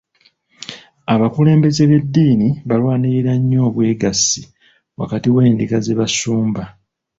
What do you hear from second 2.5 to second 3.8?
balwanirira nnyo